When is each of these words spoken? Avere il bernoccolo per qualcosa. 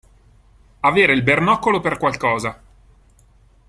Avere 0.79 1.13
il 1.13 1.21
bernoccolo 1.21 1.79
per 1.79 1.99
qualcosa. 1.99 2.59